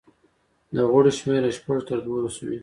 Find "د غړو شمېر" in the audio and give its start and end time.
0.75-1.41